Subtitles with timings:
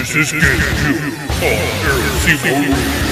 [0.00, 1.12] This is GameCube
[1.42, 3.09] on Earth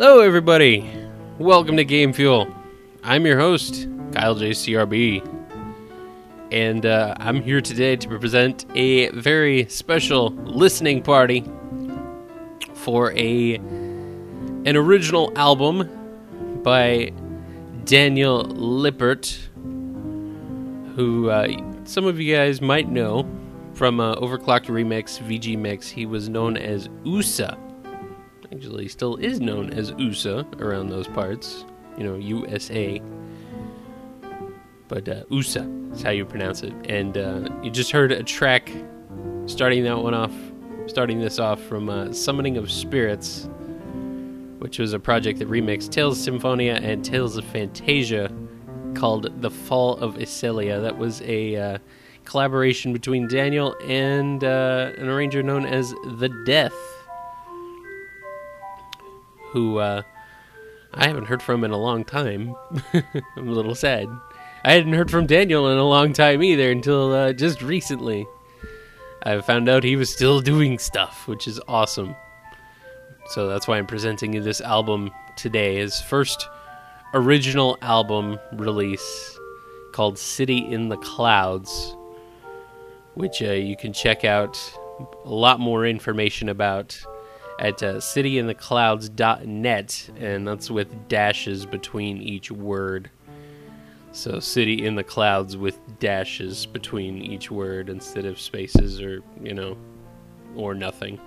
[0.00, 0.88] Hello, everybody.
[1.40, 2.46] Welcome to Game Fuel.
[3.02, 5.26] I'm your host, Kyle JCRB,
[6.52, 11.44] and uh, I'm here today to present a very special listening party
[12.74, 17.12] for a an original album by
[17.84, 19.36] Daniel Lippert,
[20.94, 21.48] who uh,
[21.82, 23.28] some of you guys might know
[23.74, 25.88] from uh, Overclocked Remix, VG Mix.
[25.88, 27.56] He was known as USA
[28.52, 31.64] actually still is known as USA around those parts.
[31.96, 33.02] You know, USA.
[34.88, 36.72] But uh, USA is how you pronounce it.
[36.88, 38.72] And uh, you just heard a track
[39.46, 40.32] starting that one off,
[40.86, 43.48] starting this off from uh, Summoning of Spirits,
[44.58, 48.32] which was a project that remixed Tales of Symphonia and Tales of Phantasia
[48.94, 50.80] called The Fall of Iselia.
[50.80, 51.78] That was a uh,
[52.24, 56.97] collaboration between Daniel and uh, an arranger known as The Death
[59.52, 60.02] who uh,
[60.94, 62.54] I haven't heard from in a long time.
[62.92, 64.08] I'm a little sad.
[64.64, 68.26] I hadn't heard from Daniel in a long time either until uh, just recently.
[69.22, 72.14] I found out he was still doing stuff, which is awesome.
[73.28, 75.76] So that's why I'm presenting you this album today.
[75.76, 76.48] His first
[77.14, 79.38] original album release
[79.92, 81.96] called City in the Clouds,
[83.14, 84.58] which uh, you can check out
[85.24, 86.98] a lot more information about
[87.58, 93.10] at uh, cityintheclouds.net, and that's with dashes between each word.
[94.12, 99.54] So, city in the clouds with dashes between each word instead of spaces or, you
[99.54, 99.76] know,
[100.56, 101.20] or nothing.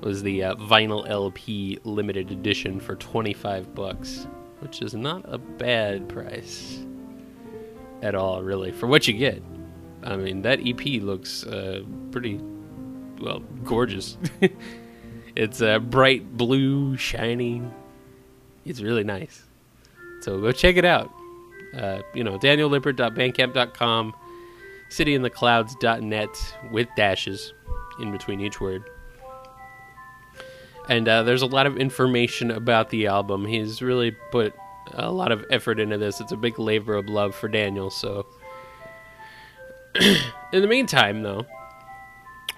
[0.00, 4.26] Was the uh, vinyl LP limited edition for 25 bucks,
[4.60, 6.78] which is not a bad price
[8.02, 9.42] at all, really, for what you get.
[10.02, 12.40] I mean, that EP looks uh, pretty,
[13.20, 14.16] well, gorgeous.
[15.36, 17.62] it's uh, bright blue, shiny.
[18.64, 19.44] It's really nice.
[20.22, 21.10] So go check it out
[21.76, 24.14] uh, you know, daniellippert.bandcamp.com,
[24.90, 27.52] cityintheclouds.net with dashes
[28.00, 28.84] in between each word.
[30.88, 33.44] And uh, there's a lot of information about the album.
[33.44, 34.54] He's really put
[34.92, 36.20] a lot of effort into this.
[36.20, 37.90] It's a big labor of love for Daniel.
[37.90, 38.26] So,
[40.00, 41.46] in the meantime, though,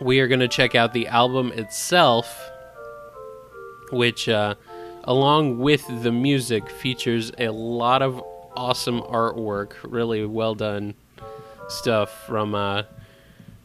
[0.00, 2.50] we are going to check out the album itself,
[3.90, 4.54] which, uh,
[5.04, 8.22] along with the music, features a lot of
[8.62, 10.94] awesome artwork, really well done
[11.66, 12.84] stuff from uh,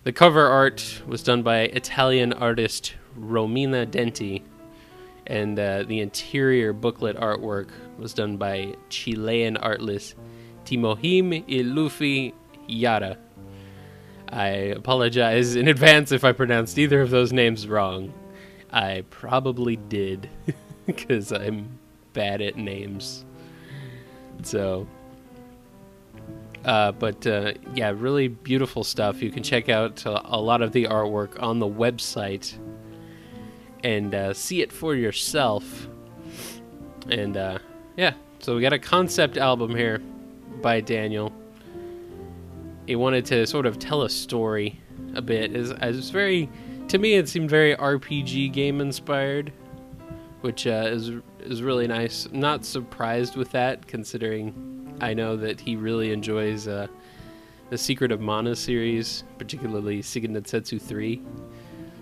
[0.05, 4.41] the cover art was done by Italian artist Romina Denti,
[5.27, 10.15] and uh, the interior booklet artwork was done by Chilean artist
[10.65, 12.33] Timohim Ilufi
[12.67, 13.19] Yara.
[14.29, 18.11] I apologize in advance if I pronounced either of those names wrong.
[18.71, 20.27] I probably did,
[20.87, 21.77] because I'm
[22.13, 23.26] bad at names.
[24.43, 24.87] So,
[26.65, 29.21] uh, but uh, yeah, really beautiful stuff.
[29.21, 32.57] You can check out uh, a lot of the artwork on the website
[33.83, 35.87] and uh, see it for yourself.
[37.09, 37.59] And uh,
[37.95, 39.99] yeah, so we got a concept album here
[40.61, 41.31] by Daniel.
[42.85, 44.79] He wanted to sort of tell a story
[45.15, 45.55] a bit.
[45.55, 46.49] It's, it's very,
[46.87, 49.51] to me, it seemed very RPG game inspired,
[50.41, 51.11] which uh, is
[51.47, 52.25] is really nice.
[52.25, 56.87] I'm not surprised with that, considering I know that he really enjoys uh,
[57.69, 61.21] the Secret of Mana series, particularly Seiken Densetsu 3.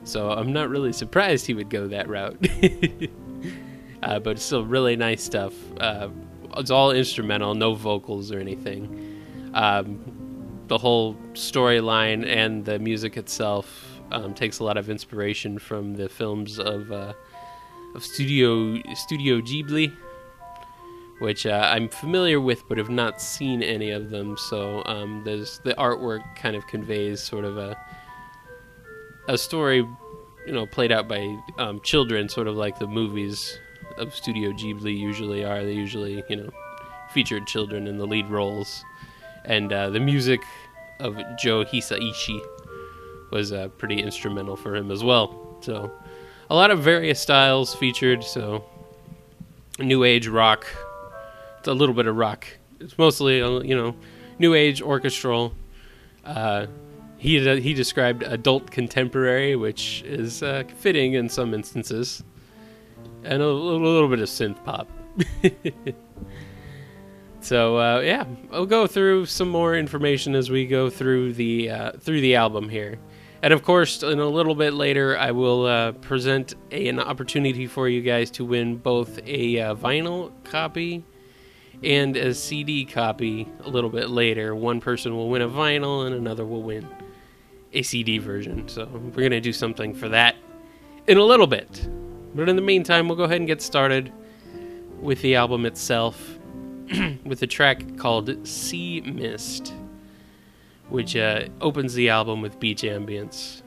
[0.04, 2.38] So I'm not really surprised he would go that route.
[4.04, 5.54] uh, but still really nice stuff.
[5.80, 6.10] Uh,
[6.58, 9.24] it's all instrumental, no vocals or anything.
[9.54, 10.00] Um,
[10.68, 16.08] the whole storyline and the music itself um, takes a lot of inspiration from the
[16.10, 17.14] films of uh,
[17.96, 19.96] of Studio Studio Ghibli,
[21.20, 24.38] which uh, I'm familiar with but have not seen any of them.
[24.38, 27.78] So um, there's the artwork kind of conveys sort of a
[29.28, 29.78] a story
[30.46, 33.58] you know played out by um, children, sort of like the movies
[33.98, 35.64] of Studio Ghibli usually are.
[35.64, 36.50] They usually you know
[37.12, 38.84] featured children in the lead roles,
[39.46, 40.42] and uh, the music
[41.00, 42.42] of Joe Hisaishi
[43.32, 45.58] was uh, pretty instrumental for him as well.
[45.62, 45.92] So
[46.56, 48.24] a lot of various styles featured.
[48.24, 48.64] So
[49.78, 50.66] new age rock,
[51.60, 52.48] it's a little bit of rock.
[52.80, 53.94] It's mostly uh, you know
[54.40, 55.54] new age orchestral.
[56.24, 56.68] Uh,
[57.18, 62.24] he he described adult contemporary, which is uh, fitting in some instances,
[63.26, 64.88] and a, little- little bit of synth pop.
[67.42, 71.92] so uh, yeah, I'll go through some more information as we go through the uh,
[72.00, 72.98] through the album here,
[73.46, 77.68] and of course, in a little bit later, I will uh, present a, an opportunity
[77.68, 81.04] for you guys to win both a uh, vinyl copy
[81.84, 84.56] and a CD copy a little bit later.
[84.56, 86.88] One person will win a vinyl and another will win
[87.72, 88.68] a CD version.
[88.68, 90.36] So we're going to do something for that
[91.06, 91.88] in a little bit.
[92.34, 94.12] But in the meantime, we'll go ahead and get started
[95.00, 96.40] with the album itself
[97.24, 99.72] with a track called Sea Mist,
[100.90, 103.62] which uh, opens the album with beach ambience.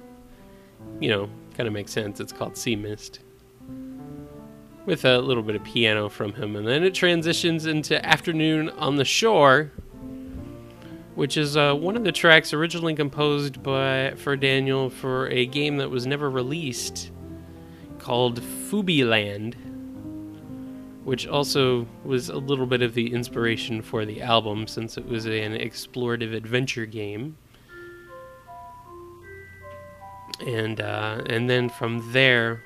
[1.01, 2.21] You know, kind of makes sense.
[2.21, 3.21] It's called Sea Mist
[4.87, 8.97] with a little bit of piano from him, and then it transitions into Afternoon on
[8.97, 9.71] the Shore,
[11.15, 15.77] which is uh, one of the tracks originally composed by for Daniel for a game
[15.77, 17.11] that was never released
[17.99, 19.55] called Fubiland,
[21.09, 25.25] which also was a little bit of the inspiration for the album since it was
[25.25, 27.39] an explorative adventure game.
[30.47, 32.63] And uh, and then from there,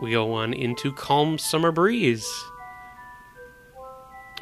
[0.00, 2.32] we go on into Calm Summer Breeze.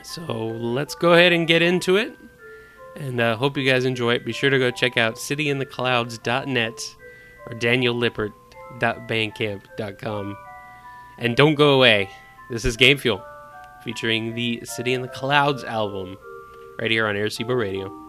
[0.03, 2.19] So let's go ahead and get into it.
[2.97, 4.27] And uh, hope you guys enjoy it.
[4.27, 6.97] Be sure to go check out cityintheclouds.net
[7.47, 10.37] or daniellippert.bandcamp.com.
[11.17, 12.11] And don't go away.
[12.51, 13.23] This is Game Fuel,
[13.89, 16.19] featuring the City in the Clouds album,
[16.79, 18.08] right here on Airseabo Radio.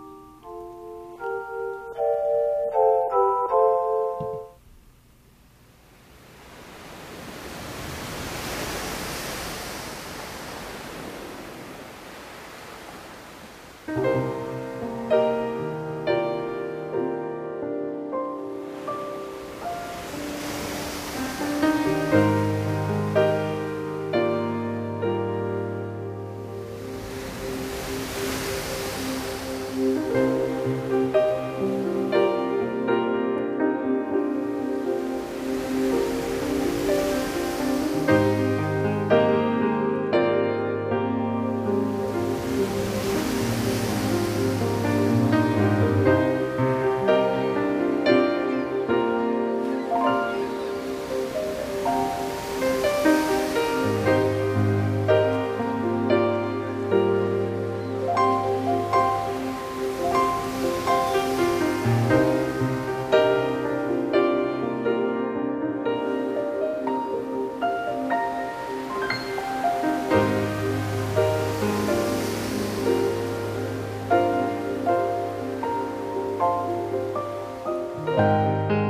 [78.20, 78.89] Música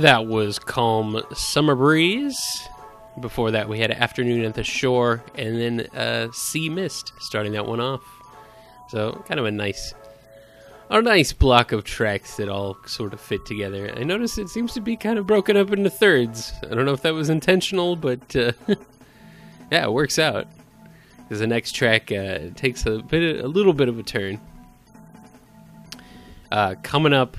[0.00, 2.66] That was Calm Summer Breeze.
[3.20, 7.66] Before that, we had Afternoon at the Shore, and then uh, Sea Mist starting that
[7.66, 8.00] one off.
[8.88, 9.92] So, kind of a nice,
[10.88, 13.92] a nice block of tracks that all sort of fit together.
[13.94, 16.54] I noticed it seems to be kind of broken up into thirds.
[16.62, 18.52] I don't know if that was intentional, but uh,
[19.70, 20.46] yeah, it works out.
[21.18, 24.40] Because the next track uh, takes a bit, a little bit of a turn.
[26.50, 27.36] Uh, coming up,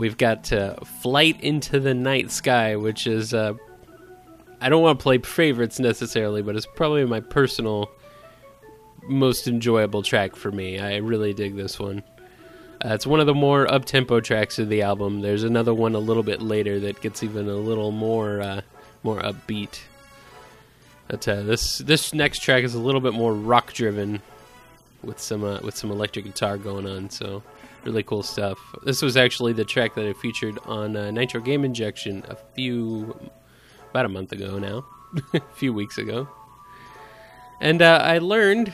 [0.00, 3.52] we've got uh, Flight into the Night Sky, which is, uh,
[4.58, 7.90] I don't want to play favorites necessarily, but it's probably my personal
[9.02, 10.78] most enjoyable track for me.
[10.78, 12.02] I really dig this one.
[12.82, 15.20] Uh, it's one of the more up tempo tracks of the album.
[15.20, 18.60] There's another one a little bit later that gets even a little more uh,
[19.02, 19.80] more upbeat.
[21.08, 24.22] But uh, this this next track is a little bit more rock driven,
[25.02, 27.10] with some uh, with some electric guitar going on.
[27.10, 27.42] So
[27.84, 28.58] really cool stuff.
[28.84, 33.18] This was actually the track that I featured on uh, Nitro Game Injection a few
[33.90, 34.86] about a month ago now,
[35.34, 36.28] a few weeks ago,
[37.60, 38.72] and uh, I learned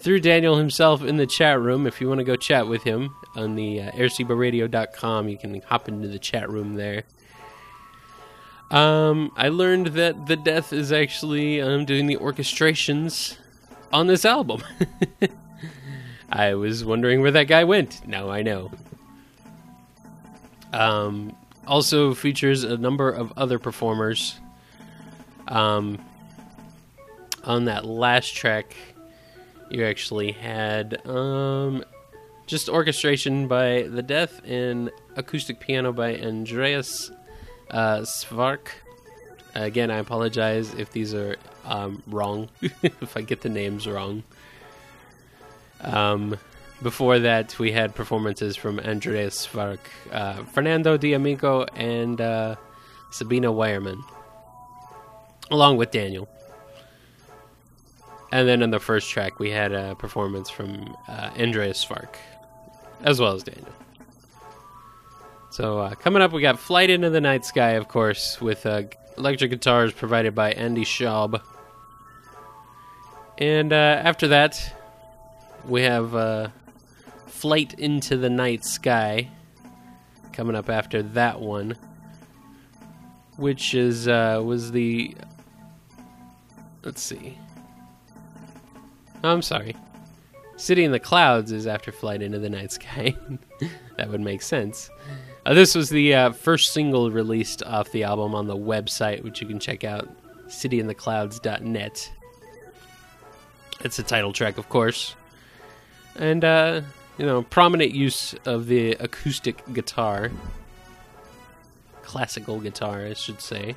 [0.00, 1.86] through Daniel himself in the chat room.
[1.86, 6.08] If you want to go chat with him on the uh, you can hop into
[6.08, 7.04] the chat room there.
[8.70, 13.36] Um, I learned that the Death is actually um, doing the orchestrations
[13.92, 14.62] on this album.
[16.34, 18.06] I was wondering where that guy went.
[18.08, 18.72] Now I know.
[20.72, 24.34] Um, also features a number of other performers.
[25.46, 26.04] Um,
[27.44, 28.74] on that last track,
[29.70, 31.84] you actually had um,
[32.46, 37.12] just orchestration by The Death and acoustic piano by Andreas
[37.70, 38.70] uh, Svark.
[39.54, 44.24] Again, I apologize if these are um, wrong, if I get the names wrong.
[45.84, 46.38] Um,
[46.82, 49.78] before that, we had performances from Andreas Svark,
[50.12, 52.56] uh, Fernando D'Amico, and uh,
[53.10, 54.02] Sabina Weierman,
[55.50, 56.28] along with Daniel.
[58.32, 62.16] And then in the first track, we had a performance from uh, Andreas Svark,
[63.02, 63.72] as well as Daniel.
[65.50, 68.82] So uh, coming up, we got "Flight into the Night Sky," of course, with uh,
[69.16, 71.40] electric guitars provided by Andy Schaub.
[73.38, 74.74] And uh, after that,
[75.68, 76.48] we have uh,
[77.26, 79.28] "Flight into the Night Sky"
[80.32, 81.76] coming up after that one,
[83.36, 85.14] which is uh, was the
[86.84, 87.38] let's see.
[89.22, 89.74] Oh, I'm sorry.
[90.56, 93.16] City in the Clouds is after Flight into the Night Sky.
[93.96, 94.90] that would make sense.
[95.46, 99.40] Uh, this was the uh, first single released off the album on the website, which
[99.40, 100.08] you can check out,
[100.46, 102.12] cityintheclouds.net.
[103.80, 105.16] It's the title track, of course.
[106.16, 106.82] And, uh,
[107.18, 110.30] you know, prominent use of the acoustic guitar,
[112.02, 113.74] classical guitar, I should say,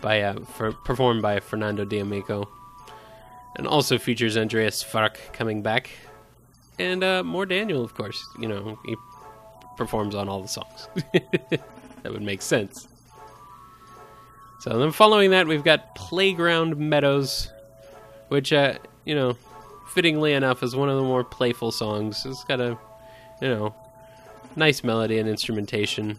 [0.00, 2.48] by uh, for, performed by Fernando D'Amico
[3.56, 5.90] and also features Andreas Svark coming back,
[6.78, 8.24] and uh, more Daniel, of course.
[8.38, 8.96] You know, he
[9.76, 10.88] performs on all the songs.
[11.12, 12.88] that would make sense.
[14.60, 17.50] So then, following that, we've got Playground Meadows,
[18.28, 19.36] which, uh, you know,
[19.94, 22.24] fittingly enough, is one of the more playful songs.
[22.26, 22.78] It's got a,
[23.40, 23.74] you know,
[24.56, 26.18] nice melody and instrumentation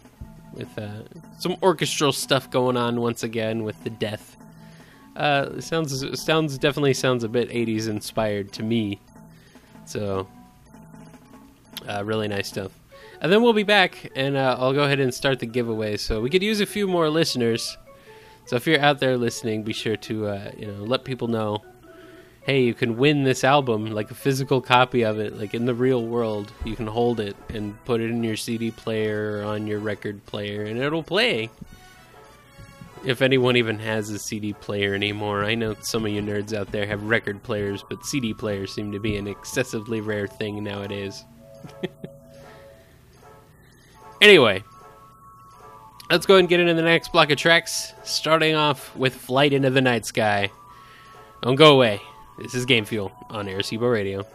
[0.52, 1.02] with uh,
[1.38, 4.36] some orchestral stuff going on once again with the death
[5.16, 9.00] uh, sounds sounds definitely sounds a bit 80s inspired to me.
[9.86, 10.28] So,
[11.88, 12.72] uh, really nice stuff.
[13.20, 15.96] And then we'll be back, and uh, I'll go ahead and start the giveaway.
[15.96, 17.78] So we could use a few more listeners.
[18.44, 21.62] So if you're out there listening, be sure to uh, you know let people know.
[22.46, 25.74] Hey, you can win this album, like a physical copy of it, like in the
[25.74, 26.52] real world.
[26.64, 30.24] You can hold it and put it in your CD player or on your record
[30.26, 31.50] player, and it'll play
[33.04, 35.44] if anyone even has a CD player anymore.
[35.44, 38.92] I know some of you nerds out there have record players, but CD players seem
[38.92, 41.24] to be an excessively rare thing nowadays.
[44.20, 44.62] anyway,
[46.12, 49.52] let's go ahead and get into the next block of tracks, starting off with Flight
[49.52, 50.52] into the Night Sky.
[51.42, 52.00] Don't go away.
[52.38, 54.26] This is Game Fuel on Air Radio.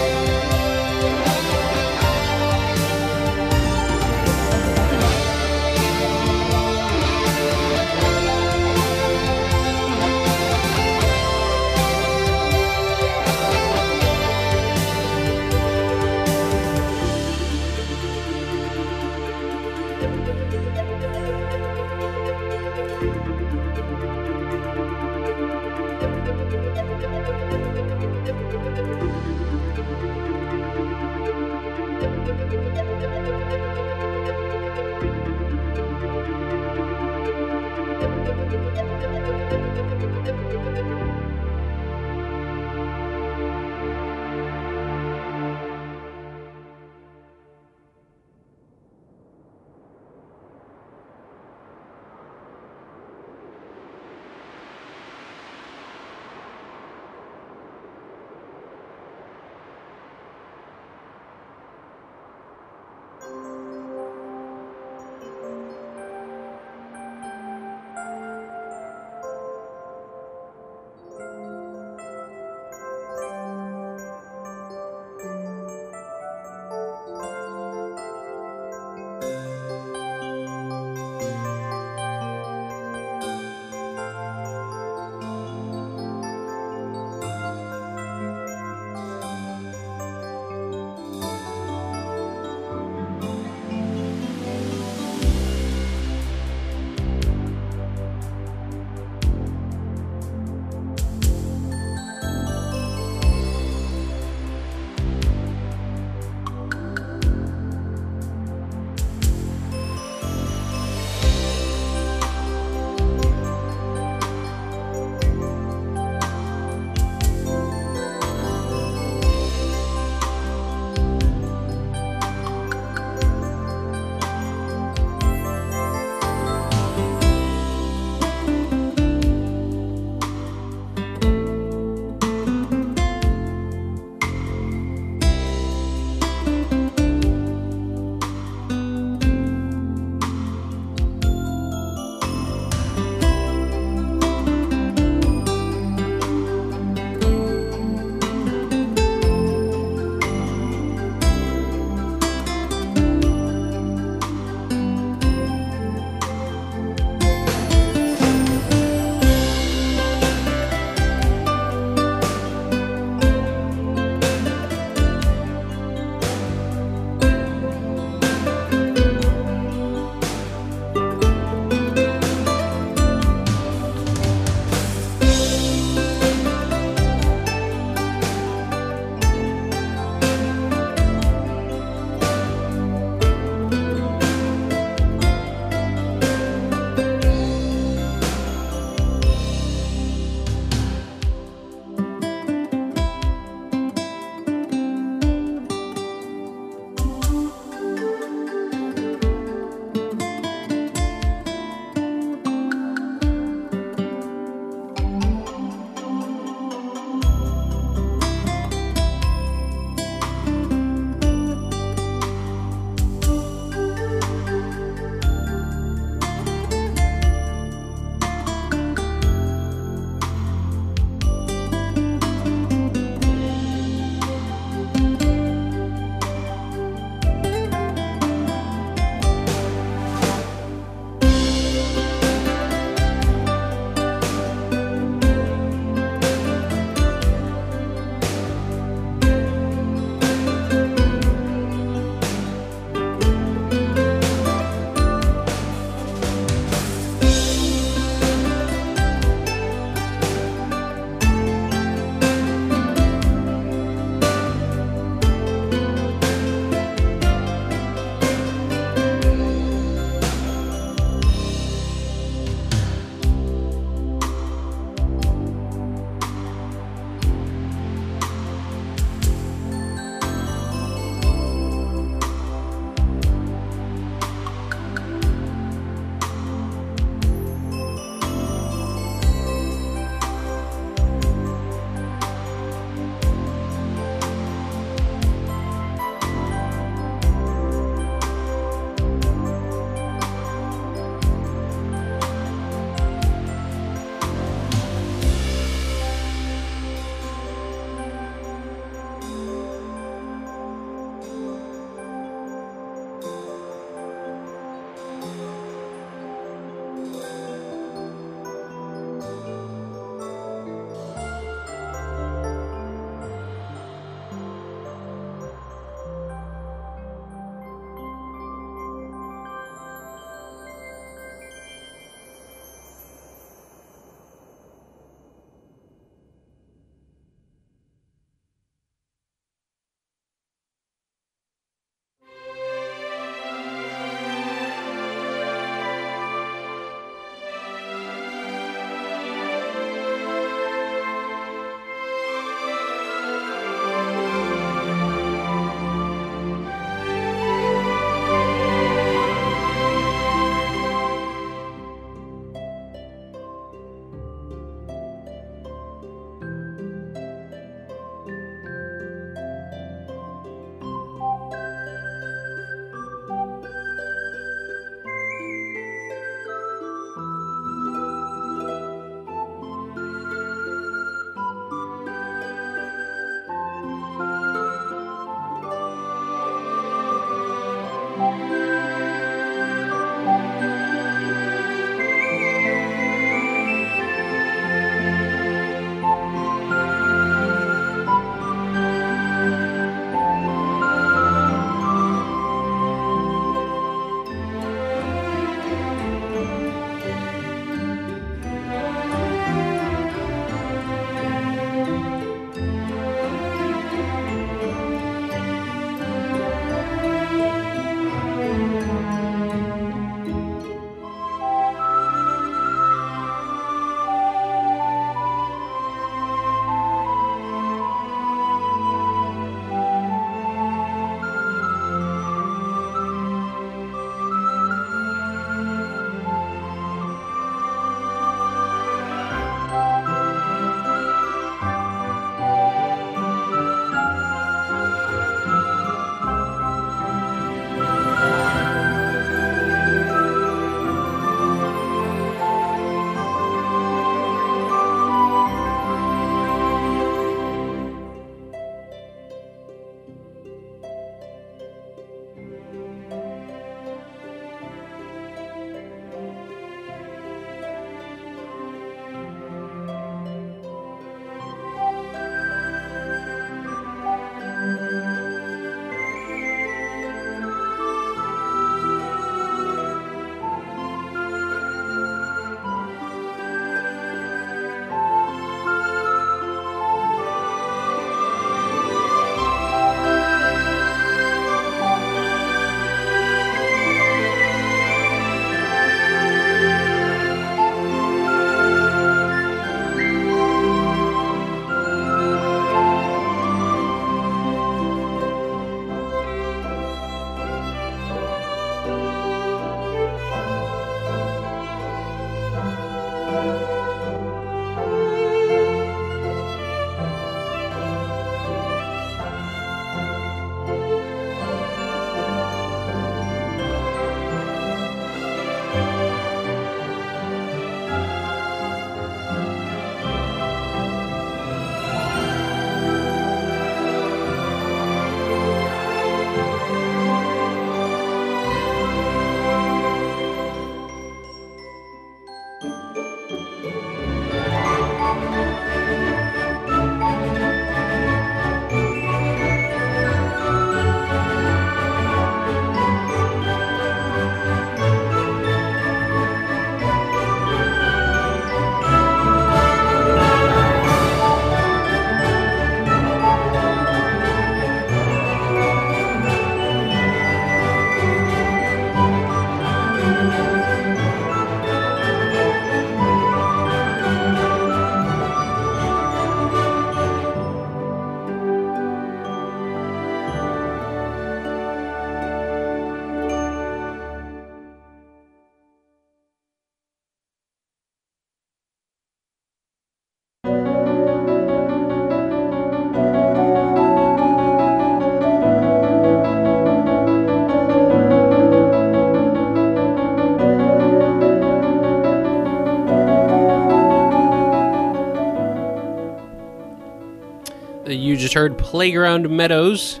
[598.34, 600.00] Just heard Playground Meadows.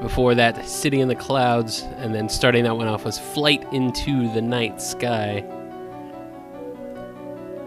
[0.00, 1.82] Before that, City in the Clouds.
[1.98, 5.44] And then starting that one off was Flight into the Night Sky.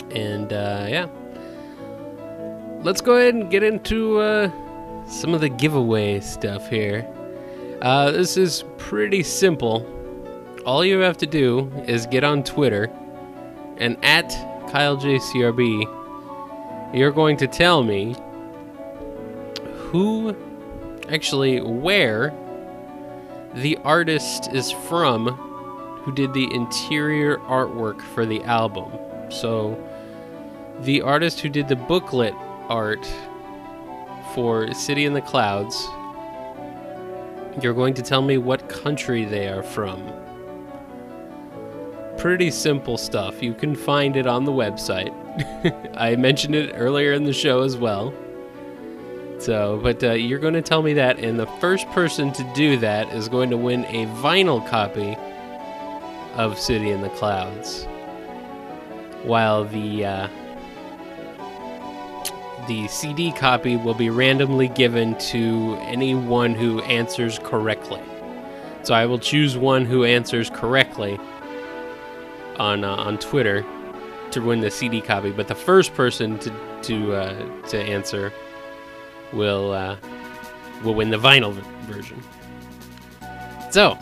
[0.09, 1.05] And uh, yeah.
[2.81, 4.49] Let's go ahead and get into uh,
[5.07, 7.07] some of the giveaway stuff here.
[7.83, 9.85] Uh, this is pretty simple.
[10.65, 12.91] All you have to do is get on Twitter
[13.77, 14.31] and at
[14.71, 15.85] KyleJCRB,
[16.97, 18.15] you're going to tell me
[19.95, 20.35] who,
[21.07, 22.33] actually, where
[23.53, 25.27] the artist is from
[26.01, 28.91] who did the interior artwork for the album.
[29.29, 29.81] So,
[30.81, 32.33] the artist who did the booklet
[32.67, 33.09] art
[34.33, 35.87] for City in the Clouds,
[37.63, 40.11] you're going to tell me what country they are from.
[42.17, 43.41] Pretty simple stuff.
[43.41, 45.13] You can find it on the website.
[45.95, 48.13] I mentioned it earlier in the show as well.
[49.45, 52.77] So, but uh, you're going to tell me that, and the first person to do
[52.77, 55.15] that is going to win a vinyl copy
[56.33, 57.83] of City in the Clouds.
[59.21, 60.27] While the uh,
[62.67, 68.01] the CD copy will be randomly given to anyone who answers correctly.
[68.81, 71.19] So I will choose one who answers correctly
[72.57, 73.63] on uh, on Twitter
[74.31, 78.33] to win the CD copy, but the first person to to uh, to answer
[79.33, 79.97] will uh,
[80.83, 82.21] will win the vinyl v- version.
[83.71, 83.97] So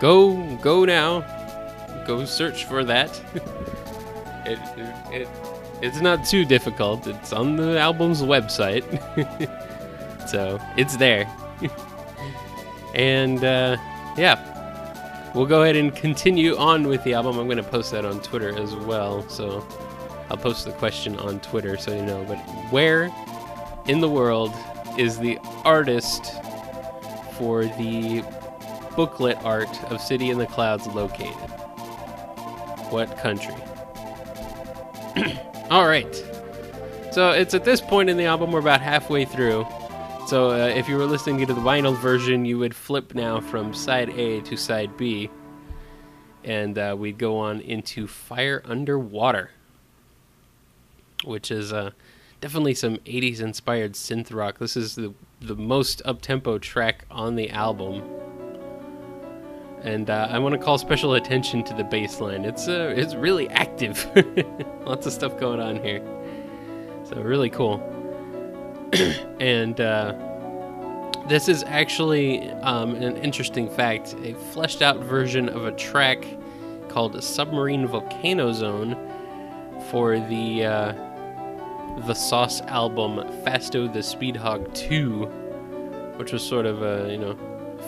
[0.00, 1.20] go go now,
[2.06, 3.20] go search for that.
[4.44, 4.58] it,
[5.12, 5.28] it, it
[5.82, 7.06] it's not too difficult.
[7.06, 8.84] It's on the album's website,
[10.28, 11.30] so it's there.
[12.94, 13.76] and uh,
[14.16, 17.38] yeah, we'll go ahead and continue on with the album.
[17.38, 19.66] I'm going to post that on Twitter as well, so
[20.30, 22.24] I'll post the question on Twitter so you know.
[22.24, 22.38] But
[22.70, 23.10] where
[23.88, 24.52] in the world
[24.98, 26.34] is the artist
[27.38, 28.24] for the
[28.96, 31.34] booklet art of City in the Clouds located?
[32.90, 33.54] What country?
[35.70, 36.14] All right.
[37.12, 39.66] So it's at this point in the album we're about halfway through.
[40.26, 43.72] So uh, if you were listening to the vinyl version, you would flip now from
[43.72, 45.30] side A to side B,
[46.42, 49.50] and uh, we'd go on into Fire Underwater,
[51.24, 51.92] which is uh,
[52.40, 54.58] definitely some 80s inspired synth rock.
[54.58, 58.02] This is the the most up tempo track on the album.
[59.82, 62.44] And uh, I want to call special attention to the bass line.
[62.44, 64.06] It's uh, it's really active.
[64.86, 66.02] Lots of stuff going on here.
[67.04, 67.80] So really cool.
[69.40, 70.14] and uh,
[71.28, 76.24] this is actually um, an interesting fact: a fleshed out version of a track
[76.88, 78.96] called "Submarine Volcano Zone"
[79.90, 81.05] for the uh,
[82.04, 85.24] the Sauce album "Fasto the Speedhog 2,"
[86.16, 87.36] which was sort of a you know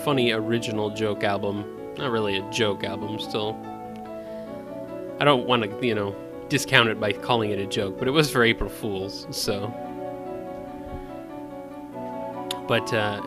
[0.03, 1.65] funny original joke album.
[1.99, 3.57] Not really a joke album, still.
[5.21, 6.17] I don't want to you know
[6.49, 9.73] discount it by calling it a joke, but it was for April Fools, so.
[12.67, 13.23] But uh,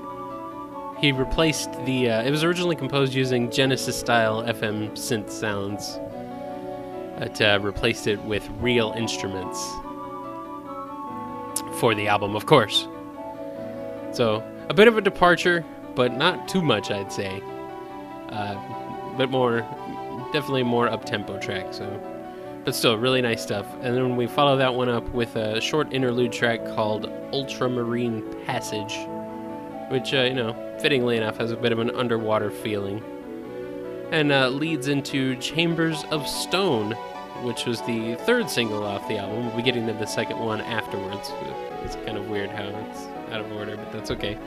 [1.00, 2.10] he replaced the.
[2.10, 6.00] Uh, it was originally composed using Genesis style FM synth sounds,
[7.20, 9.60] but uh, replaced it with real instruments
[11.80, 12.88] for the album, of course.
[14.12, 17.42] So a bit of a departure, but not too much, I'd say.
[18.30, 18.56] Uh,
[19.14, 19.60] a bit more,
[20.32, 21.74] definitely more up tempo track.
[21.74, 21.86] So,
[22.64, 23.66] but still really nice stuff.
[23.82, 28.96] And then we follow that one up with a short interlude track called Ultramarine Passage,
[29.90, 33.04] which uh, you know, fittingly enough, has a bit of an underwater feeling,
[34.12, 36.96] and uh, leads into Chambers of Stone,
[37.44, 39.48] which was the third single off the album.
[39.48, 41.32] We'll be getting to the second one afterwards.
[41.84, 44.38] It's kind of weird how it's out of order, but that's okay.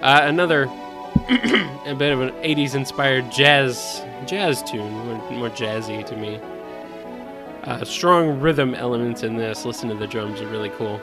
[0.00, 0.64] Uh, another
[1.86, 6.40] a bit of an 80s inspired jazz jazz tune, more, more jazzy to me.
[7.64, 9.64] Uh, strong rhythm elements in this.
[9.64, 11.00] Listen to the drums; are really cool,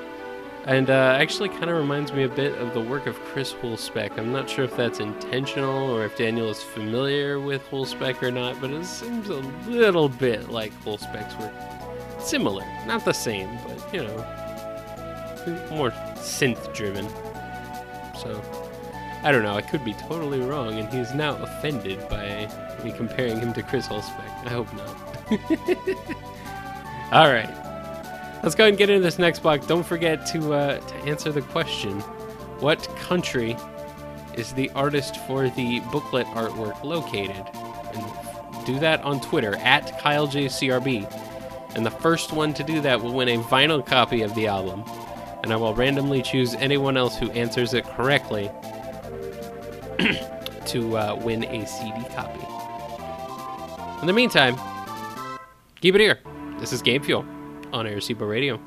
[0.66, 4.18] and uh, actually kind of reminds me a bit of the work of Chris Hulsbeck.
[4.18, 8.60] I'm not sure if that's intentional or if Daniel is familiar with Hulsbeck or not,
[8.60, 11.54] but it seems a little bit like Hulsbeck's work.
[12.20, 14.18] Similar, not the same, but you know,
[15.70, 17.08] more synth driven.
[18.18, 18.42] So.
[19.26, 19.56] I don't know.
[19.56, 22.48] I could be totally wrong, and he's now offended by
[22.84, 24.46] me comparing him to Chris Hulsbeck.
[24.46, 24.96] I hope not.
[27.12, 27.50] All right,
[28.46, 29.66] let's go ahead and get into this next block.
[29.66, 32.00] Don't forget to uh, to answer the question:
[32.62, 33.58] What country
[34.36, 37.44] is the artist for the booklet artwork located?
[37.94, 41.12] And do that on Twitter at KyleJCRB.
[41.76, 44.84] And the first one to do that will win a vinyl copy of the album.
[45.44, 48.50] and I will randomly choose anyone else who answers it correctly
[50.68, 52.40] to uh, win a CD copy.
[54.02, 54.56] In the meantime,
[55.82, 56.20] keep it here.
[56.60, 57.26] This is Game Fuel
[57.72, 58.60] on Arecibo Radio.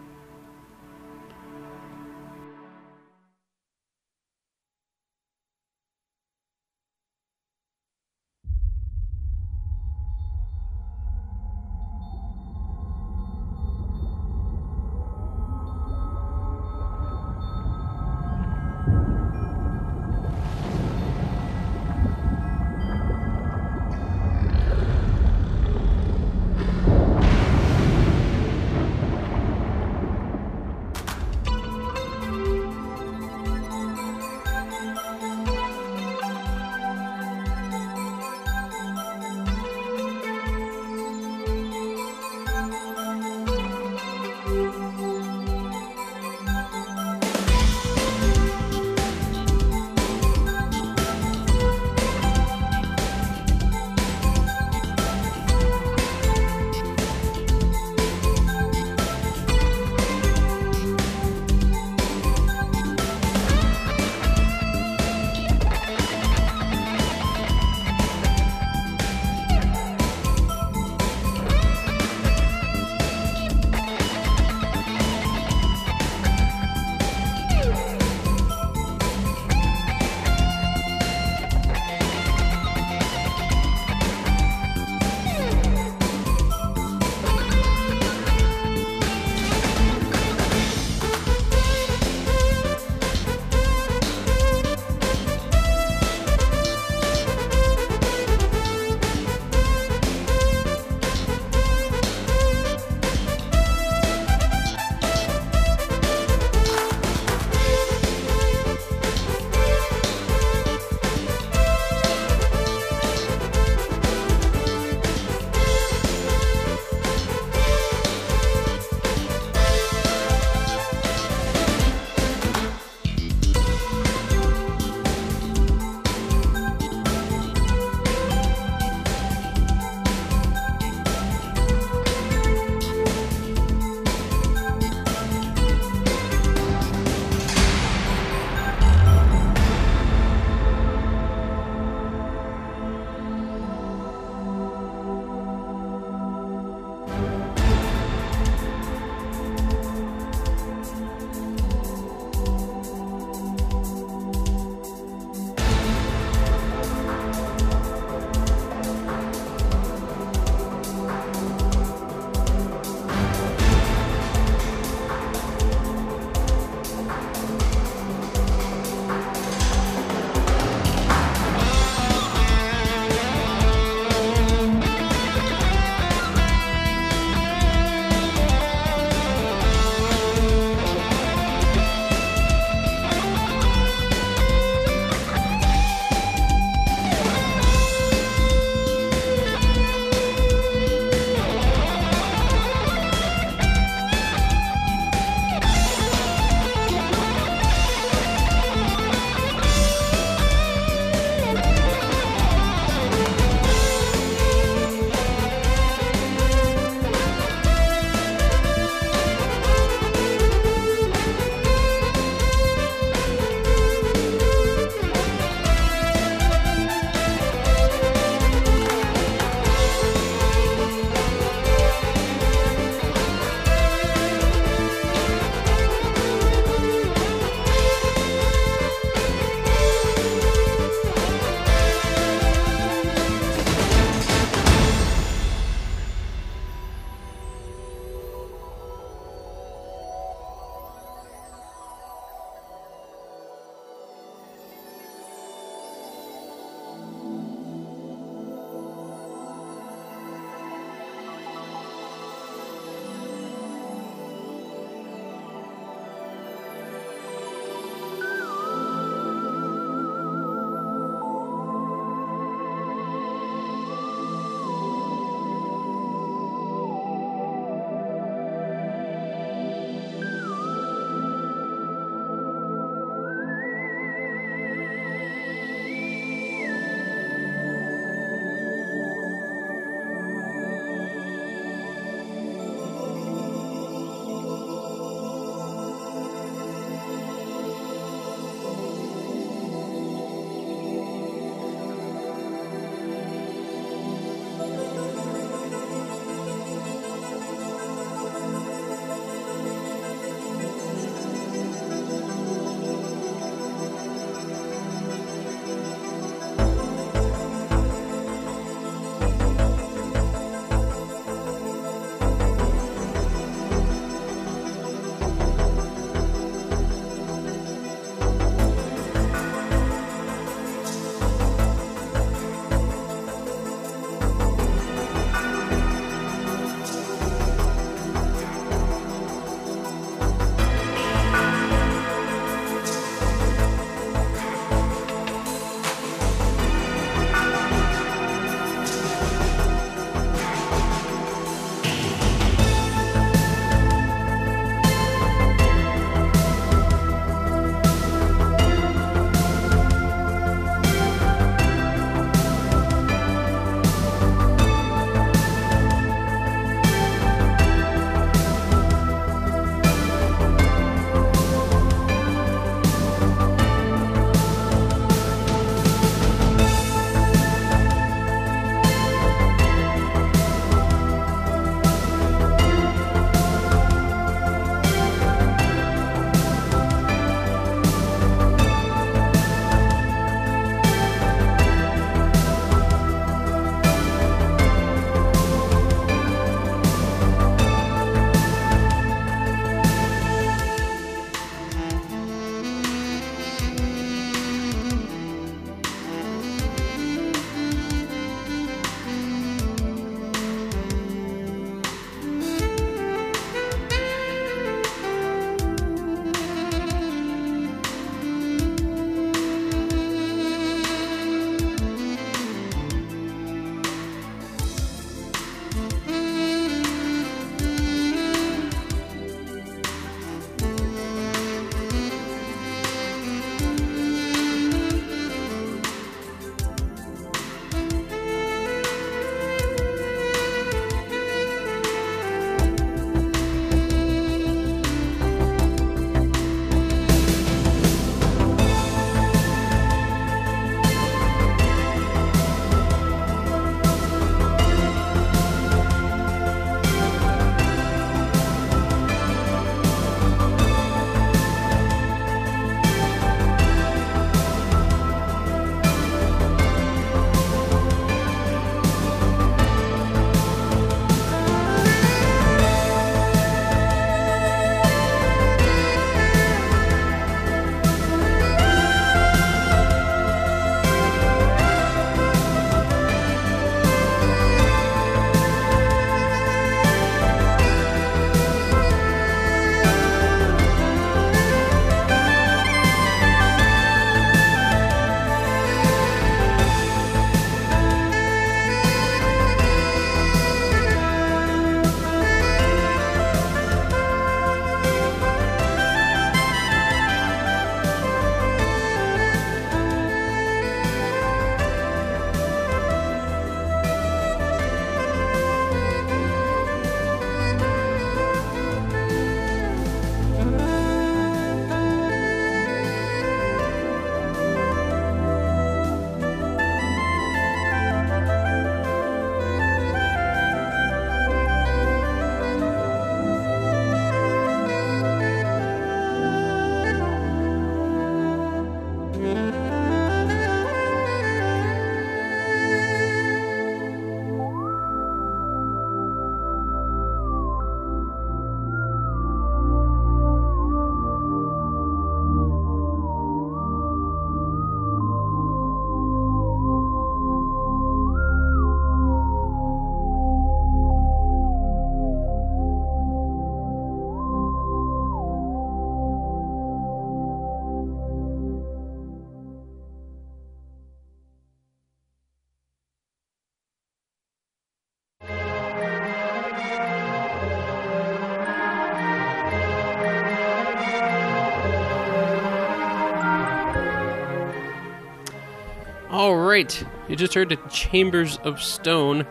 [576.19, 579.25] All right, you just heard Chambers of Stone,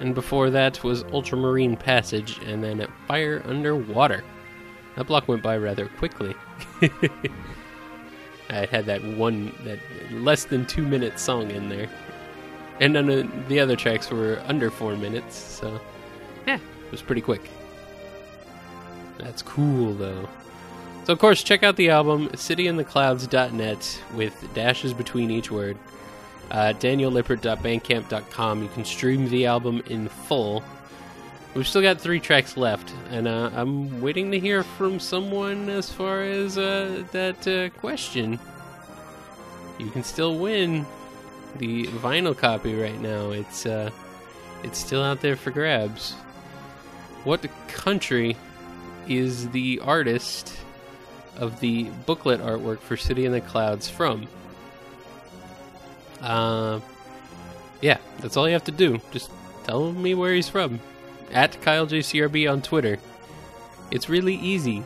[0.00, 4.24] and before that was Ultramarine Passage, and then Fire Underwater.
[4.96, 6.34] That block went by rather quickly.
[8.48, 9.78] I had that one, that
[10.10, 11.90] less than two minute song in there,
[12.80, 15.78] and none of the other tracks were under four minutes, so
[16.46, 17.50] yeah, it was pretty quick.
[19.18, 20.30] That's cool though.
[21.04, 25.76] So, of course, check out the album, cityintheclouds.net, with dashes between each word.
[26.50, 28.62] Uh, DanielLippert.bandcamp.com.
[28.62, 30.64] You can stream the album in full.
[31.52, 35.92] We've still got three tracks left, and uh, I'm waiting to hear from someone as
[35.92, 38.40] far as uh, that uh, question.
[39.78, 40.86] You can still win
[41.56, 43.30] the vinyl copy right now.
[43.30, 43.90] It's uh,
[44.62, 46.12] it's still out there for grabs.
[47.24, 48.36] What country
[49.06, 50.63] is the artist
[51.36, 54.28] of the booklet artwork for City in the Clouds from.
[56.20, 56.80] Uh,
[57.80, 59.00] yeah, that's all you have to do.
[59.12, 59.30] Just
[59.64, 60.80] tell me where he's from.
[61.32, 62.98] At KyleJCRB on Twitter.
[63.90, 64.82] It's really easy.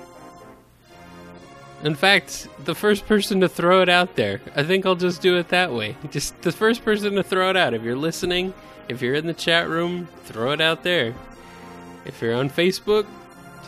[1.84, 5.36] In fact, the first person to throw it out there, I think I'll just do
[5.36, 5.96] it that way.
[6.11, 7.72] Just the first person to throw it out.
[7.72, 8.53] If you're listening,
[8.88, 11.14] if you're in the chat room, throw it out there.
[12.05, 13.07] If you're on Facebook,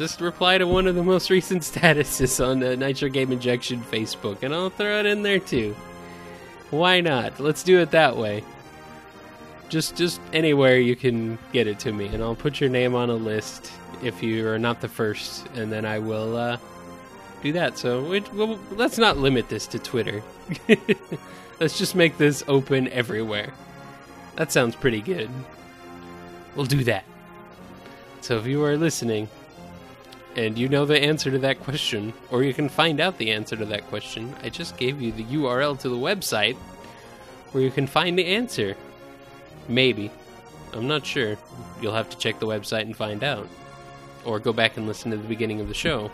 [0.01, 4.43] just reply to one of the most recent statuses on the Nitro Game Injection Facebook,
[4.43, 5.77] and I'll throw it in there too.
[6.71, 7.39] Why not?
[7.39, 8.43] Let's do it that way.
[9.69, 13.11] Just, just anywhere you can get it to me, and I'll put your name on
[13.11, 13.73] a list
[14.03, 16.57] if you are not the first, and then I will uh,
[17.43, 17.77] do that.
[17.77, 20.23] So it, well, let's not limit this to Twitter.
[21.61, 23.53] let's just make this open everywhere.
[24.37, 25.29] That sounds pretty good.
[26.57, 27.05] We'll do that.
[28.23, 29.29] So if you are listening,
[30.41, 33.57] and you know the answer to that question, or you can find out the answer
[33.57, 36.57] to that question, I just gave you the URL to the website
[37.53, 38.75] where you can find the answer.
[39.69, 40.11] Maybe.
[40.73, 41.37] I'm not sure.
[41.83, 43.47] You'll have to check the website and find out.
[44.25, 46.11] Or go back and listen to the beginning of the show.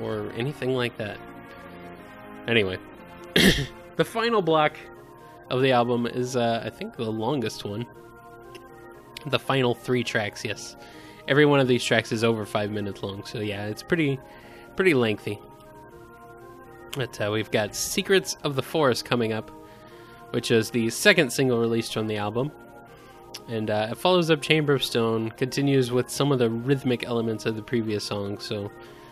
[0.00, 1.16] Or anything like that.
[2.48, 2.76] Anyway,
[3.94, 4.72] the final block
[5.48, 7.86] of the album is, uh, I think, the longest one.
[9.26, 10.74] The final three tracks, yes
[11.30, 13.24] every one of these tracks is over five minutes long.
[13.24, 14.18] So yeah, it's pretty
[14.76, 15.38] pretty lengthy.
[16.92, 19.50] But uh, we've got "Secrets of the Forest" coming up,
[20.30, 22.50] which is the second single released from the album,
[23.48, 27.46] and uh, it follows up "Chamber of Stone," continues with some of the rhythmic elements
[27.46, 28.38] of the previous song.
[28.38, 28.70] So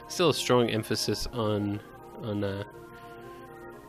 [0.08, 1.80] still a strong emphasis on
[2.22, 2.64] on uh,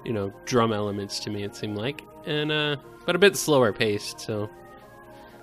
[0.05, 1.43] you know drum elements to me.
[1.43, 2.75] It seemed like, and uh,
[3.07, 4.19] but a bit slower paced.
[4.19, 4.47] So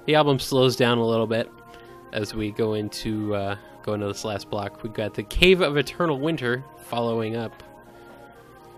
[0.04, 1.50] the album slows down a little bit
[2.12, 4.82] as we go into uh, go into this last block.
[4.82, 7.62] We've got the Cave of Eternal Winter following up,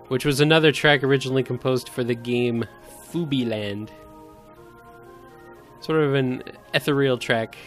[0.07, 2.65] which was another track originally composed for the game
[3.11, 3.89] Fubiland.
[5.81, 7.57] Sort of an ethereal track,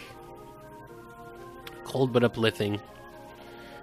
[1.83, 2.79] cold but uplifting,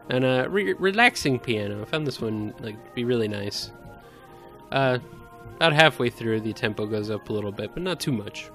[0.09, 1.83] and a re- relaxing piano.
[1.83, 3.73] I found this one like be really nice.
[4.71, 4.99] Uh,
[5.57, 8.51] about halfway through, the tempo goes up a little bit, but not too much.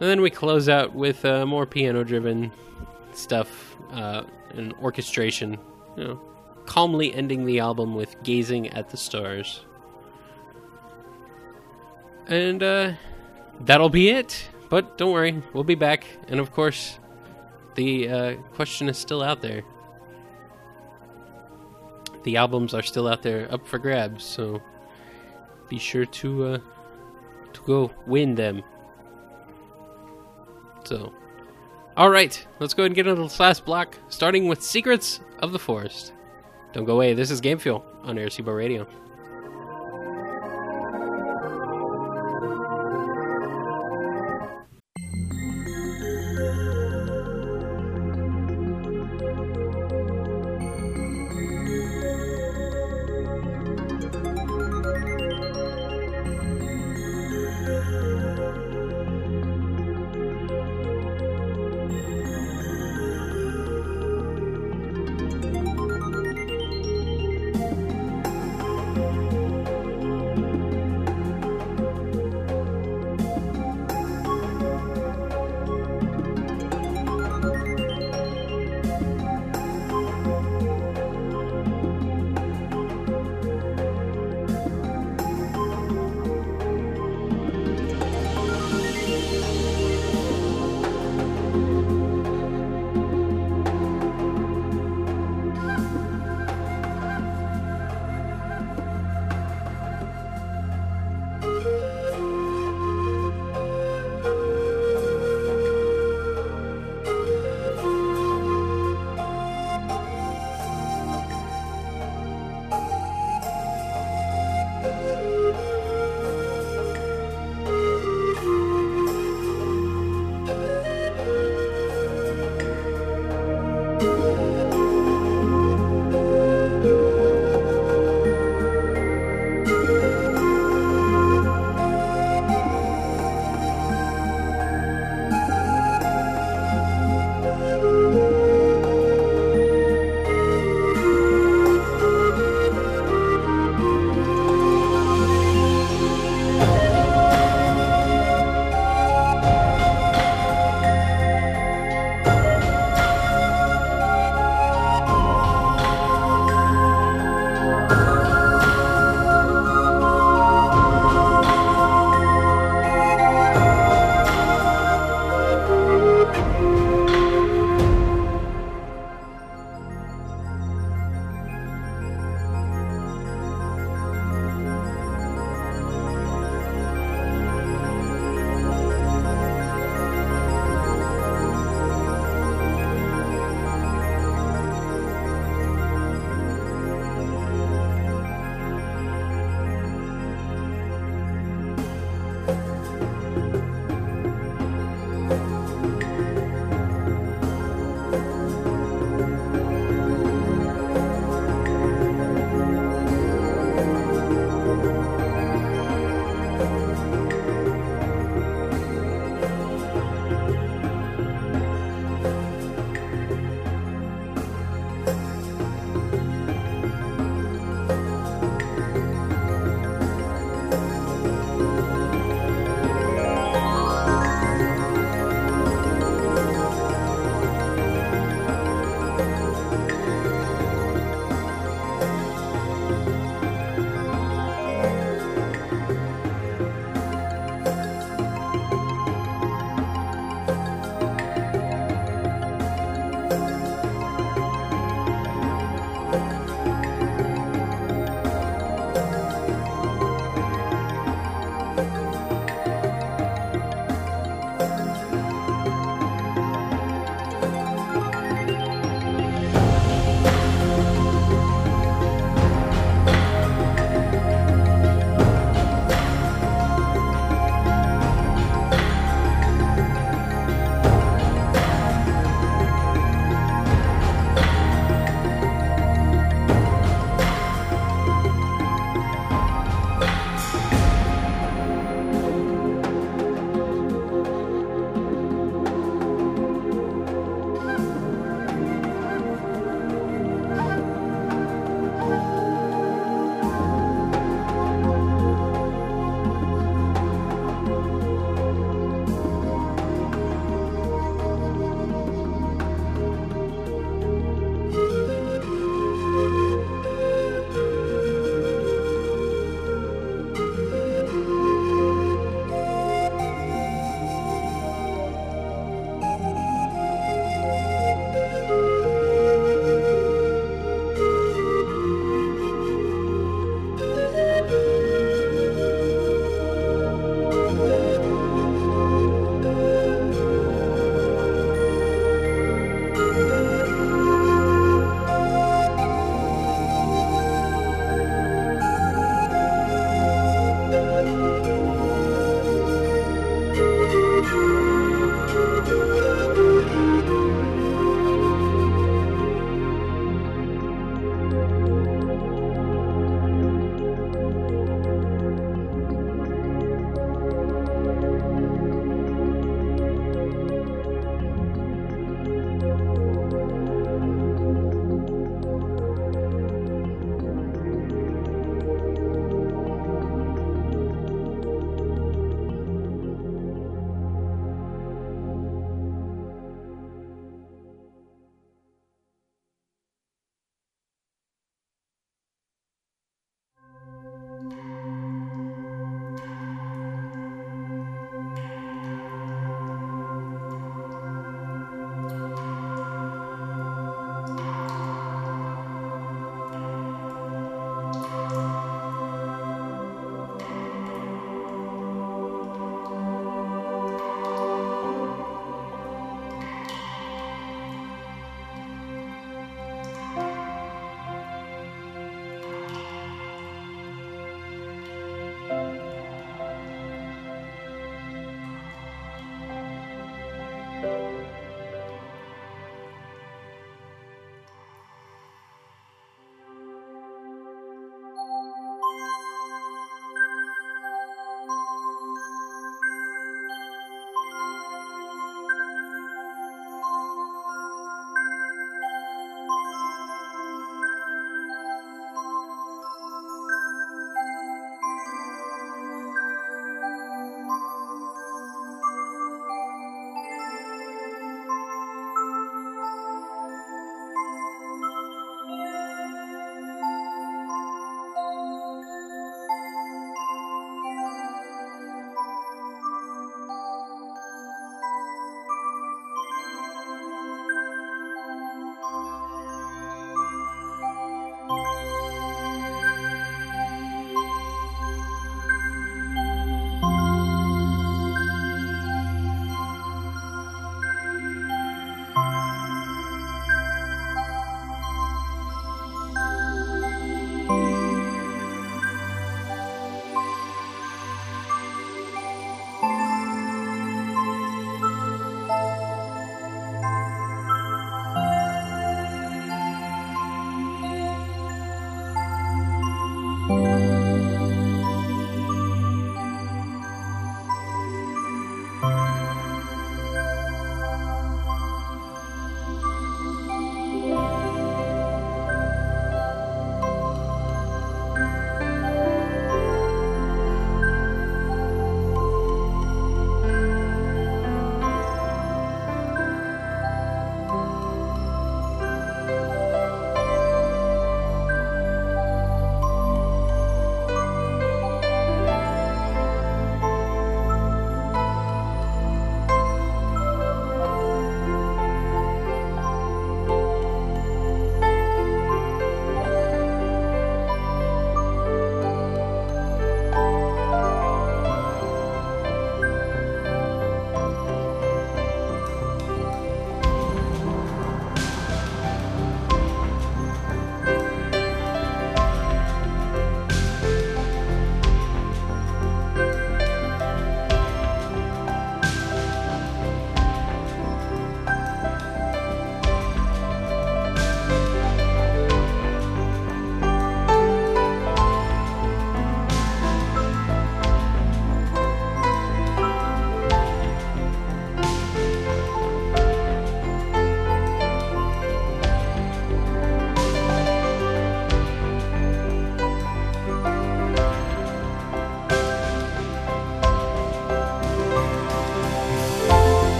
[0.00, 2.52] And then we close out with uh, more piano driven
[3.12, 5.58] stuff uh, and orchestration.
[5.96, 6.20] You know,
[6.66, 9.64] calmly ending the album with Gazing at the Stars.
[12.28, 12.92] And uh,
[13.60, 14.48] that'll be it.
[14.68, 16.04] But don't worry, we'll be back.
[16.28, 16.98] And of course,
[17.74, 19.62] the uh, question is still out there.
[22.24, 24.60] The albums are still out there up for grabs, so
[25.68, 26.58] be sure to uh,
[27.52, 28.62] to go win them.
[30.88, 31.12] So,
[31.98, 35.52] all right, let's go ahead and get into this last block, starting with Secrets of
[35.52, 36.14] the Forest.
[36.72, 37.12] Don't go away.
[37.12, 38.86] This is Game Fuel on Airseabo Radio.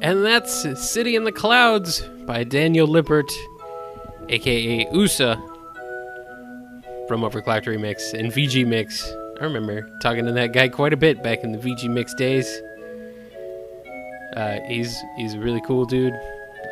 [0.00, 3.30] And that's City in the Clouds by Daniel Lippert,
[4.28, 5.34] aka USA,
[7.08, 9.10] from Overclocked Remix and VG Mix.
[9.40, 12.46] I remember talking to that guy quite a bit back in the VG Mix days.
[14.36, 16.14] Uh, he's he's a really cool dude.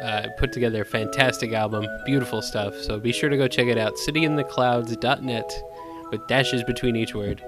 [0.02, 2.74] Uh, put together a fantastic album, beautiful stuff.
[2.82, 3.94] So be sure to go check it out.
[4.06, 5.62] CityInTheClouds.net
[6.10, 7.42] with dashes between each word.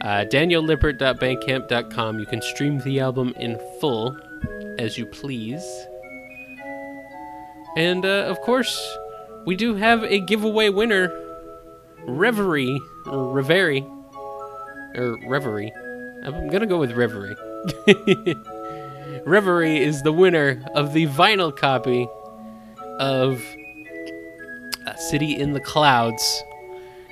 [0.00, 2.20] Uh, DanielLippert.bandcamp.com.
[2.20, 4.16] You can stream the album in full
[4.78, 5.64] as you please.
[7.76, 8.96] And uh, of course,
[9.46, 11.12] we do have a giveaway winner
[12.06, 13.84] Reverie, or Reverie,
[14.94, 15.72] or Reverie.
[16.24, 17.36] I'm gonna go with Reverie.
[19.26, 22.08] Reverie is the winner of the vinyl copy
[22.98, 23.44] of
[24.86, 26.42] uh, City in the Clouds.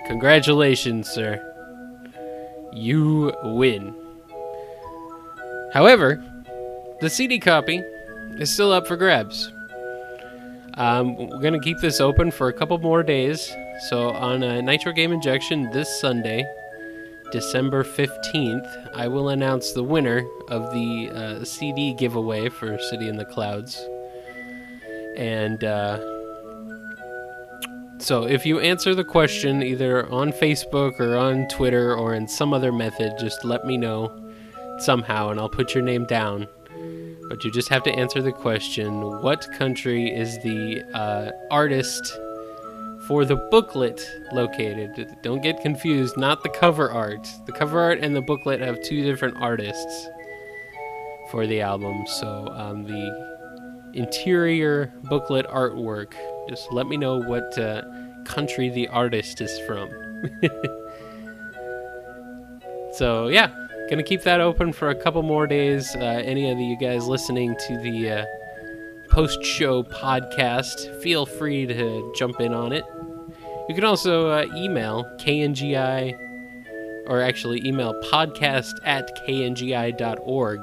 [0.06, 1.42] Congratulations, sir
[2.76, 3.94] you win.
[5.72, 6.22] However,
[7.01, 7.82] the CD copy
[8.39, 9.52] is still up for grabs.
[10.74, 13.51] Um, we're going to keep this open for a couple more days.
[13.89, 16.44] So, on uh, Nitro Game Injection this Sunday,
[17.32, 23.16] December 15th, I will announce the winner of the uh, CD giveaway for City in
[23.16, 23.86] the Clouds.
[25.16, 25.98] And uh,
[27.98, 32.52] so, if you answer the question either on Facebook or on Twitter or in some
[32.52, 34.12] other method, just let me know
[34.78, 36.48] somehow and I'll put your name down.
[37.28, 42.18] But you just have to answer the question What country is the uh, artist
[43.06, 45.16] for the booklet located?
[45.22, 47.28] Don't get confused, not the cover art.
[47.46, 50.08] The cover art and the booklet have two different artists
[51.30, 52.06] for the album.
[52.06, 56.12] So, um, the interior booklet artwork
[56.48, 57.82] just let me know what uh,
[58.24, 59.90] country the artist is from.
[62.92, 65.94] so yeah, gonna keep that open for a couple more days.
[65.96, 68.24] Uh, any of you guys listening to the uh,
[69.10, 71.00] post show podcast.
[71.02, 72.84] Feel free to jump in on it.
[73.68, 76.16] You can also uh, email KNGI,
[77.08, 80.60] or actually email podcast at kngi.org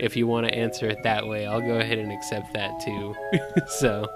[0.00, 1.46] if you want to answer it that way.
[1.46, 3.14] I'll go ahead and accept that too.
[3.68, 4.06] so,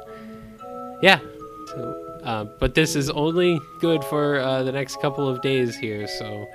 [1.02, 1.20] yeah.
[1.68, 6.06] So, uh, but this is only good for uh, the next couple of days here.
[6.06, 6.46] So,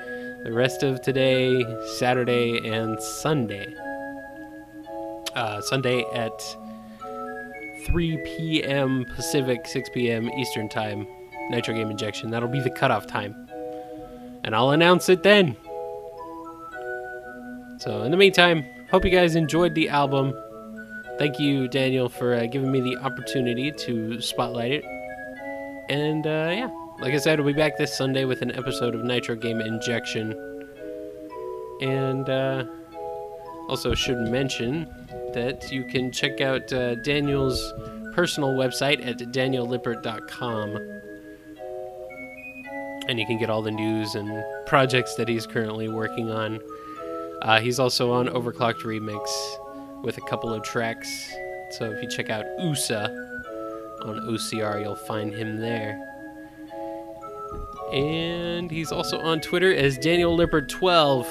[0.43, 1.65] the rest of today,
[1.97, 3.73] Saturday, and Sunday.
[5.35, 6.31] Uh, Sunday at
[7.85, 9.05] 3 p.m.
[9.15, 10.29] Pacific, 6 p.m.
[10.31, 11.07] Eastern Time.
[11.49, 12.29] Nitro Game Injection.
[12.29, 13.35] That'll be the cutoff time.
[14.43, 15.55] And I'll announce it then.
[17.79, 20.33] So, in the meantime, hope you guys enjoyed the album.
[21.17, 24.85] Thank you, Daniel, for uh, giving me the opportunity to spotlight it.
[25.89, 29.03] And uh, yeah, like I said, we'll be back this Sunday with an episode of
[29.03, 30.31] Nitro Game Injection.
[31.81, 32.63] And uh,
[33.67, 34.88] also, should mention
[35.34, 37.73] that you can check out uh, Daniel's
[38.13, 40.77] personal website at daniellippert.com.
[43.09, 46.61] And you can get all the news and projects that he's currently working on.
[47.41, 49.27] Uh, he's also on Overclocked Remix
[50.05, 51.09] with a couple of tracks.
[51.71, 53.07] So if you check out USA
[54.05, 56.12] on OCR, you'll find him there.
[57.93, 61.27] And he's also on Twitter as Daniel Lippert12.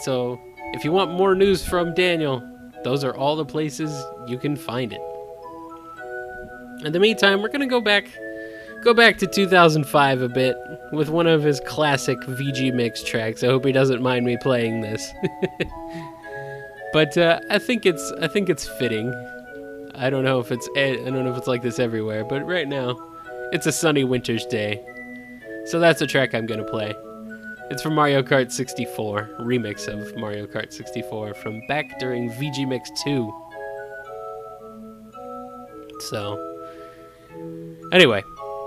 [0.00, 0.40] So
[0.72, 2.42] if you want more news from Daniel,
[2.84, 3.92] those are all the places
[4.28, 5.00] you can find it.
[6.84, 8.06] In the meantime, we're gonna go back
[8.82, 10.56] go back to 2005 a bit
[10.92, 13.42] with one of his classic VG mix tracks.
[13.42, 15.10] I hope he doesn't mind me playing this.
[16.92, 19.12] but uh, I think it's I think it's fitting.
[19.94, 22.68] I don't know if it's I don't know if it's like this everywhere, but right
[22.68, 22.96] now
[23.52, 24.84] it's a sunny winter's day.
[25.66, 26.94] So that's a track I'm to play.
[27.70, 32.90] It's from Mario Kart 64, remix of Mario Kart 64 from back during VG Mix
[33.02, 33.32] 2.
[36.00, 36.38] So,
[37.90, 38.22] anyway,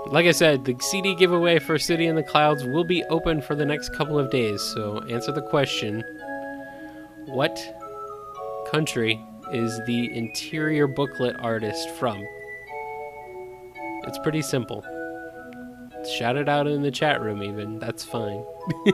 [0.08, 3.54] like I said, the CD giveaway for City in the Clouds will be open for
[3.54, 4.60] the next couple of days.
[4.60, 6.02] So, answer the question
[7.26, 7.56] What
[8.72, 12.26] country is the interior booklet artist from?
[14.08, 14.84] It's pretty simple.
[16.06, 17.78] Shout it out in the chat room, even.
[17.78, 18.44] That's fine.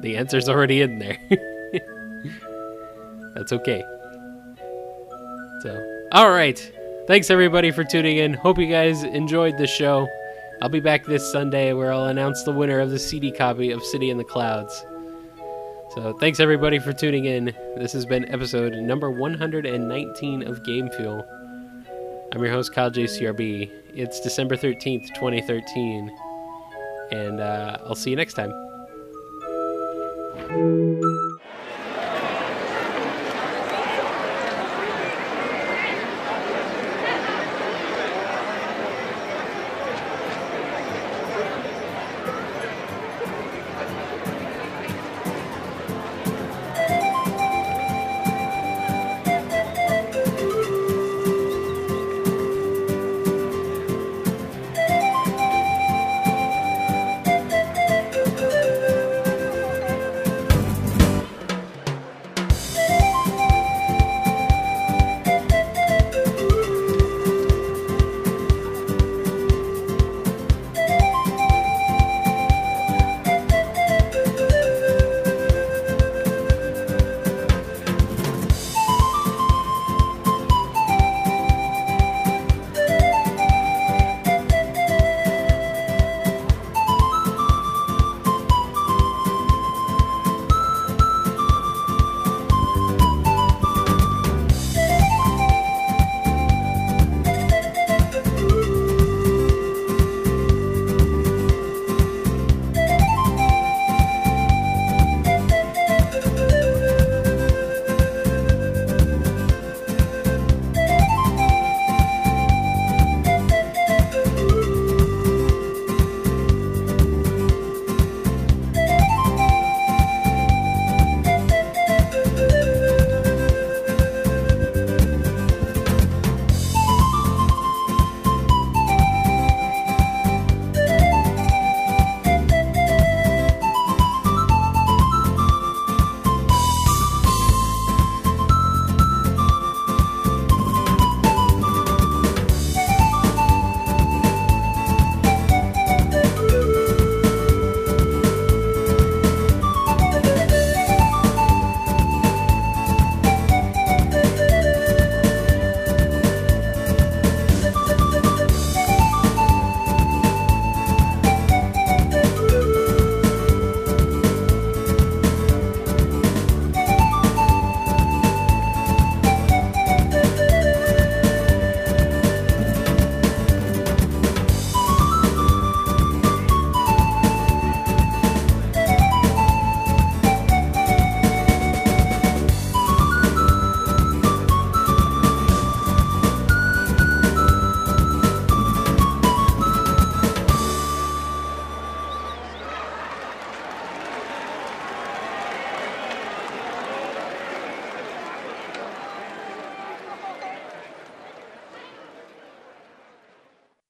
[0.00, 1.18] the answer's already in there.
[3.34, 3.84] That's okay.
[5.62, 6.72] So, alright.
[7.06, 8.34] Thanks everybody for tuning in.
[8.34, 10.08] Hope you guys enjoyed the show.
[10.62, 13.82] I'll be back this Sunday where I'll announce the winner of the CD copy of
[13.82, 14.84] City in the Clouds.
[15.94, 17.46] So, thanks everybody for tuning in.
[17.76, 21.26] This has been episode number 119 of Game Fuel.
[22.32, 23.79] I'm your host, Kyle JCRB.
[23.94, 26.16] It's December 13th, 2013.
[27.12, 28.52] And uh, I'll see you next time.